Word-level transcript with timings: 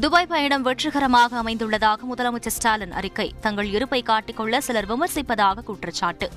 Dubai 0.00 0.26
பயணம் 0.26 0.62
வெற்றிகரமாக 0.62 1.42
அமைந்துள்ளதாக 1.42 1.96
முதலமைச்சர் 2.14 2.46
ஸ்டாலின் 2.46 2.92
அறிக்கை. 2.92 3.34
தங்கள் 3.40 3.66
இருப்பை 3.66 4.02
காட்டிக்கொள்ள 4.02 4.58
சிலர் 4.58 4.86
விமர்சிப்பதாக 4.86 5.62
குற்றச்சாட்டு. 5.62 6.30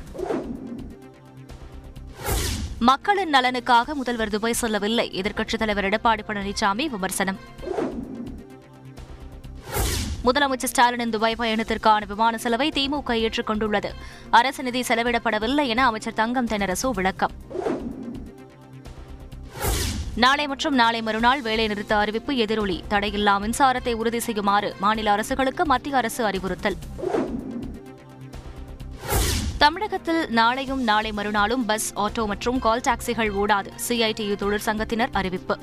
மக்களின் 2.79 3.33
நலனுக்காக 3.33 3.93
முதல்வர் 3.93 4.29
துபாய் 4.29 4.53
செல்லவில்லை. 4.53 5.11
எதிர்க்கட்சித் 5.13 5.57
தலைவர் 5.57 5.83
எடப்பாடி 5.83 6.19
பழனிசாமி 6.27 6.85
விமர்சனம். 6.87 7.37
முதலமைச்சர் 10.25 10.71
ஸ்டாலினின் 10.77 11.09
துபாய் 11.09 11.35
பயணத்திற்கான 11.37 12.07
விமான 12.07 12.37
செலவை 12.37 12.69
திமுக 12.69 13.11
ஏற்றுக் 13.11 13.45
கொண்டுள்ளது 13.45 13.93
அரசு 14.29 14.63
நிதி 14.63 14.79
செலவிடப்படவில்லை 14.79 15.67
என 15.67 15.85
அமைச்சர் 15.85 16.13
தங்கம் 16.13 16.47
தென்னரசு 16.47 16.91
விளக்கம். 16.91 17.31
நாளை 20.23 20.47
மற்றும் 20.47 20.75
நாளை 20.75 21.01
மறுநாள் 21.01 21.41
வேலைநிறுத்த 21.41 21.97
அறிவிப்பு 21.97 22.33
எதிரொலி. 22.35 22.83
தடையில்லா 22.89 23.33
மின்சாரத்தை 23.43 23.93
உறுதி 23.93 24.19
செய்யுமாறு 24.19 24.75
மாநில 24.79 25.11
அரசுகளுக்கு 25.11 25.65
மத்திய 25.65 25.97
அரசு 25.97 26.25
அறிவுறுத்தல். 26.25 26.77
தமிழகத்தில் 29.57 30.27
நாளையும் 30.29 30.81
நாளை 30.83 31.11
மறுநாளும் 31.11 31.65
பஸ் 31.65 31.93
ஆட்டோ 31.95 32.25
மற்றும் 32.25 32.59
கால் 32.59 32.81
டாக்ஸிகள் 32.87 33.31
ஓடாது 33.33 33.69
சிஐடியு 33.87 34.35
தொழிற்சங்கத்தினர் 34.43 35.09
அறிவிப்பு. 35.11 35.57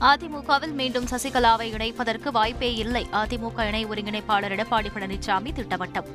அதிமுகவில் 0.00 0.72
மீண்டும் 0.72 1.04
சசிகலாவை 1.04 1.68
இணைப்பதற்கு 1.74 2.32
வாய்ப்பே 2.32 2.74
இல்லை. 2.74 3.06
அதிமுக 3.12 3.66
இணை 3.66 3.86
ஒருங்கிணைப்பாளர் 3.86 4.54
எடப்பாடி 4.56 4.90
பழனிசாமி 4.94 5.52
திட்டவட்டம். 5.52 6.10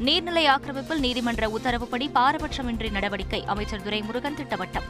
நீர்நிலை 0.00 0.46
ஆக்கிரமிப்பில் 0.46 0.98
நீதிமன்ற 0.98 1.48
உத்தரவுப்படி 1.48 2.10
பாரபட்சமின்றி 2.14 2.90
நடவடிக்கை 2.90 3.44
அமைச்சர் 3.44 3.80
துரைமுருகன் 3.80 4.36
திட்டவட்டம். 4.36 4.86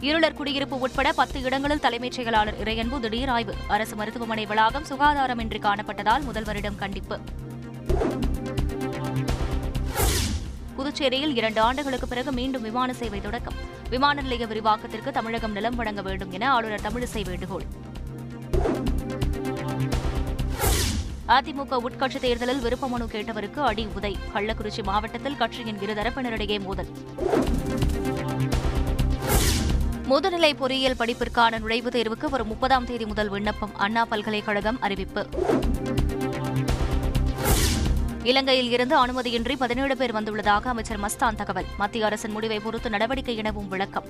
இருளர் 0.00 0.34
குடியிருப்பு 0.34 0.78
உட்பட 0.78 1.12
பத்து 1.12 1.42
இடங்களில் 1.42 1.80
தலைமைச் 1.80 2.12
செயலாளர் 2.12 2.62
இறையன்பு 2.62 3.00
திடீர் 3.00 3.28
ஆய்வு. 3.28 3.54
அரசு 3.68 3.96
மருத்துவமனை 3.96 4.46
வளாகம் 4.46 4.84
சுகாதாரமின்றி 4.84 5.60
காணப்பட்டதால் 5.60 6.22
முதல்வரிடம் 6.32 6.76
கண்டிப்பு. 6.76 7.18
புதுச்சேரியில் 10.76 11.36
இரண்டு 11.36 11.60
ஆண்டுகளுக்கு 11.60 12.08
பிறகு 12.08 12.32
மீண்டும் 12.32 12.62
விமான 12.62 12.92
சேவை 12.92 13.20
தொடக்கம். 13.20 13.54
விமான 13.90 14.22
நிலைய 14.22 14.46
விரிவாக்கத்திற்கு 14.46 15.12
தமிழகம் 15.12 15.52
நிலம் 15.52 15.74
வழங்க 15.74 16.02
வேண்டும் 16.02 16.30
என 16.30 16.50
ஆளுநர் 16.50 16.80
தமிழிசை 16.80 17.24
வேண்டுகோள். 17.24 17.64
அதிமுக 21.32 21.76
உட்கட்சி 21.88 22.20
தேர்தலில் 22.20 22.60
விருப்ப 22.60 22.88
மனு 22.88 23.04
கேட்டவருக்கு 23.04 23.58
அடி 23.58 23.88
உதை. 23.94 24.16
கள்ளக்குறிச்சி 24.34 24.82
மாவட்டத்தில் 24.82 25.36
கட்சியின் 25.36 25.78
இருதரப்பினரிடையே 25.78 26.60
மோதல். 26.60 26.86
முதுநிலை 30.08 30.54
பொறியியல் 30.54 30.96
படிப்பிற்கான 30.98 31.58
நுழைவுத் 31.58 31.94
தேர்வுக்கு 31.94 32.30
வரும் 32.30 32.46
முப்பதாம் 32.46 32.84
தேதி 32.84 33.06
முதல் 33.06 33.28
விண்ணப்பம். 33.28 33.76
அண்ணா 33.76 34.04
பல்கலைக்கழகம் 34.04 34.80
அறிவிப்பு. 34.80 35.26
இலங்கையில் 38.22 38.70
இருந்து 38.70 39.06
அனுமதியின்றி 39.06 39.56
பதினேழு 39.56 39.96
பேர் 39.96 40.14
வந்துள்ளதாக 40.14 40.64
அமைச்சர் 40.64 41.00
மஸ்தான் 41.00 41.34
தகவல். 41.34 41.64
மத்திய 41.78 42.04
அரசின் 42.04 42.30
முடிவை 42.30 42.60
பொறுத்து 42.60 42.90
நடவடிக்கை 42.90 43.36
எனவும் 43.36 43.68
விளக்கம். 43.68 44.04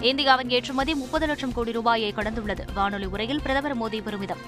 இந்தியாவின் 0.00 0.50
ஏற்றுமதி 0.50 0.94
முப்பது 0.94 1.26
லட்சம் 1.26 1.52
கோடி 1.52 1.72
ரூபாயை 1.72 2.14
கடந்துள்ளது. 2.16 2.60
வானொலி 2.74 3.06
உரையில் 3.06 3.42
பிரதமர் 3.42 3.78
மோடி 3.82 4.02
பெருமிதம். 4.02 4.38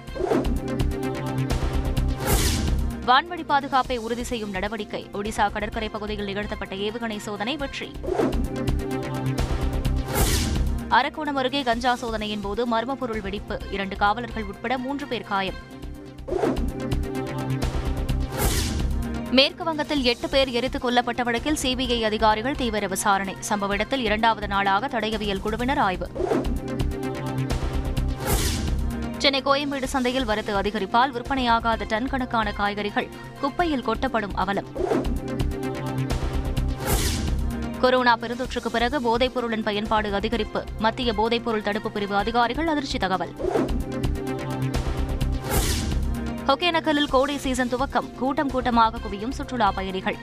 வான்வழி 3.06 3.44
பாதுகாப்பை 3.44 3.96
உறுதி 3.98 4.22
செய்யும் 4.22 4.50
நடவடிக்கை. 4.50 5.08
ஒடிசா 5.14 5.52
கடற்கரை 5.52 5.88
பகுதியில் 5.88 6.24
நிகழ்த்தப்பட்ட 6.24 6.74
ஏவுகணை 6.74 7.16
சோதனை 7.16 7.56
வெற்றி. 7.56 7.90
அரக்கோணம் 10.90 11.38
அருகே 11.40 11.62
கஞ்சா 11.62 11.94
சோதனையின் 11.94 12.40
போது 12.40 12.68
மர்ம 12.68 12.94
பொருள் 12.94 13.20
வெடிப்பு. 13.20 13.58
இரண்டு 13.70 13.96
காவலர்கள் 13.96 14.44
உட்பட 14.44 14.78
மூன்று 14.78 15.06
பேர் 15.06 15.22
காயம். 15.22 15.80
மேற்கு 19.32 19.64
வங்கத்தில் 19.64 20.02
எட்டு 20.02 20.28
பேர் 20.28 20.48
எரித்துக் 20.48 20.86
கொல்லப்பட்ட 20.86 21.22
வழக்கில் 21.22 21.58
சிபிஐ 21.62 22.00
அதிகாரிகள் 22.00 22.54
தீவிர 22.54 22.86
விசாரணை. 22.86 23.36
சம்பவ 23.48 23.70
இடத்தில் 23.70 24.04
இரண்டாவது 24.04 24.48
நாளாக 24.48 24.88
தடயவியல் 24.88 25.40
குழுவினர் 25.40 25.78
ஆய்வு. 25.78 26.10
சென்னை 29.18 29.42
கோயம்பேடு 29.42 29.84
சந்தையில் 29.84 30.24
வரத்து 30.24 30.60
அதிகரிப்பால் 30.60 31.12
விற்பனையாகாத 31.12 31.84
டன் 31.88 32.08
கணக்கான 32.08 32.52
காய்கறிகள் 32.52 33.08
குப்பையில் 33.40 33.88
கொட்டப்படும் 33.88 34.34
அவலம். 34.34 34.66
கொரோனா 37.80 38.16
பெருந்தொற்றுக்கு 38.16 38.68
பிறகு 38.72 39.02
போதைப் 39.02 39.34
பொருளின் 39.34 39.62
பயன்பாடு 39.62 40.10
அதிகரிப்பு. 40.10 40.64
மத்திய 40.78 41.12
போதைப்பொருள் 41.12 41.62
தடுப்பு 41.62 41.90
பிரிவு 41.90 42.16
அதிகாரிகள் 42.16 42.66
அதிர்ச்சி 42.66 42.98
தகவல். 42.98 43.32
ஒகேனக்கலில் 46.46 47.08
கோடை 47.08 47.38
சீசன் 47.38 47.68
துவக்கம். 47.68 48.14
கூட்டம் 48.14 48.50
கூட்டமாக 48.50 48.98
குவியும் 48.98 49.30
சுற்றுலா 49.30 49.70
பயணிகள். 49.70 50.16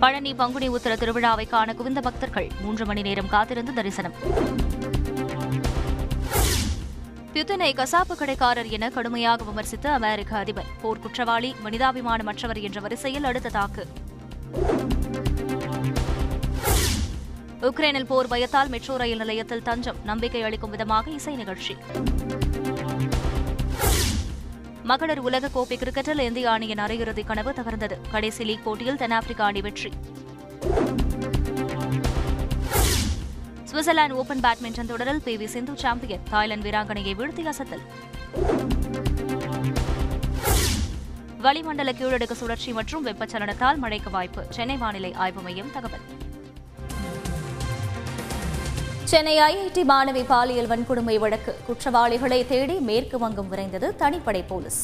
பழனி 0.00 0.34
பங்குனி 0.34 0.68
உத்தர 0.68 0.94
திருவிழாவை 0.94 1.48
காண 1.48 1.74
குவிந்த 1.74 2.00
பக்தர்கள். 2.00 2.48
மூன்று 2.60 2.86
மணி 2.86 3.02
நேரம் 3.02 3.28
காத்திருந்து 3.28 3.72
தரிசனம். 3.72 4.12
பியுத்தனை 7.32 7.74
கசாப்பு 7.74 8.14
கடைக்காரர் 8.16 8.68
என 8.68 8.88
கடுமையாக 8.88 9.44
விமர்சித்த 9.44 9.92
அமெரிக்க 9.92 10.36
அதிபர். 10.36 10.66
போர் 10.82 11.00
குற்றவாளி 11.00 11.54
மனிதாபிமானமற்றவர் 11.64 12.60
என்ற 12.60 12.80
வரிசையில் 12.80 13.24
அடுத்த 13.24 13.48
தாக்கு. 13.48 13.86
உக்ரைனில் 17.60 18.04
போர் 18.04 18.28
பயத்தால் 18.28 18.68
மெட்ரோ 18.68 18.96
ரயில் 18.96 19.16
நிலையத்தில் 19.16 19.62
தஞ்சம். 19.62 19.96
நம்பிக்கை 20.04 20.42
அளிக்கும் 20.42 20.70
விதமாக 20.70 21.10
இசை 21.10 21.36
நிகழ்ச்சி. 21.36 21.76
மகளிர் 24.82 25.18
உலக 25.18 25.48
கோப்பை 25.48 25.78
கிரிக்கெட்டில் 25.78 26.18
இந்திய 26.18 26.50
அணியின் 26.50 26.78
அரையிறுதி 26.78 27.26
கனவு 27.26 27.50
தகர்ந்தது. 27.50 27.96
கடைசி 28.10 28.44
லீக் 28.44 28.64
போட்டியில் 28.64 28.96
தென்னாப்பிரிக்கா 28.96 29.44
அணி 29.44 29.60
வெற்றி. 29.60 29.90
சுவிட்சர்லாந்து 33.70 34.10
ஓபன் 34.10 34.40
பேட்மிண்டன் 34.40 34.86
தொடரில் 34.86 35.22
P 35.22 35.36
V 35.36 35.44
Sindhu 35.44 35.76
champion. 35.76 36.22
Thailand 36.30 36.70
வீராங்கனையை 36.70 37.14
வீழ்த்தி 37.20 37.52
அசத்தல். 37.52 37.84
வளிமண்டல 41.38 41.92
கீழடுக்கு 41.92 42.32
சுழற்சி 42.32 42.72
மற்றும் 42.72 43.06
வெப்பச்சலனத்தால் 43.06 43.76
மழைக்கு 43.76 44.10
வாய்ப்பு. 44.10 44.46
சென்னை 44.50 44.76
வானிலை 44.76 45.12
ஆய்வு 45.12 45.40
மையம் 45.40 45.72
தகவல். 45.72 46.06
சென்னை 49.10 49.34
ஐஐடி 49.42 49.82
மாணவி 49.90 50.22
பாலியல் 50.30 50.68
வன்கொடுமை 50.70 51.14
வழக்கு 51.22 51.52
குற்றவாளிகளை 51.66 52.38
தேடி 52.50 52.74
மேற்கு 52.88 53.16
வங்கம் 53.22 53.48
விரைந்தது 53.52 53.88
தனிப்படை 54.00 54.42
போலீஸ். 54.50 54.80